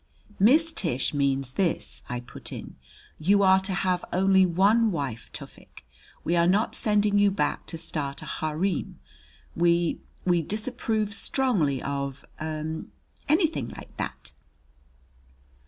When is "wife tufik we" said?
4.91-6.35